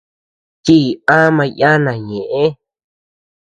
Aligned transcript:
Chii 0.65 0.87
ama 1.19 1.43
yana 1.59 1.91
ñëʼe. 2.07 2.43